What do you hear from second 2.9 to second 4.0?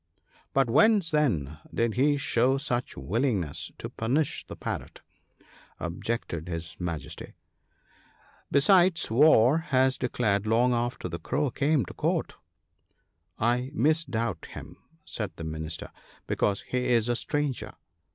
willingness to